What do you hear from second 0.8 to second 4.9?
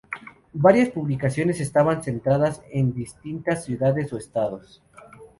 publicaciones estaban centradas en distintas ciudades o estados.